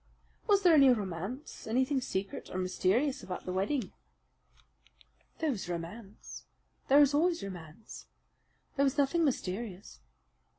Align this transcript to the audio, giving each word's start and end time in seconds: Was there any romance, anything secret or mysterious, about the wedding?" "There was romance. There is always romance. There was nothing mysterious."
Was 0.47 0.63
there 0.63 0.73
any 0.73 0.89
romance, 0.89 1.67
anything 1.67 2.01
secret 2.01 2.49
or 2.51 2.57
mysterious, 2.57 3.21
about 3.21 3.45
the 3.45 3.53
wedding?" 3.53 3.91
"There 5.37 5.51
was 5.51 5.69
romance. 5.69 6.43
There 6.87 7.01
is 7.03 7.13
always 7.13 7.43
romance. 7.43 8.07
There 8.77 8.83
was 8.83 8.97
nothing 8.97 9.23
mysterious." 9.23 9.99